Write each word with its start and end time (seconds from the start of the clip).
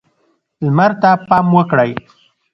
لمر 0.65 0.91
ته 1.01 1.09
پام 1.27 1.45
وکړئ. 1.57 1.91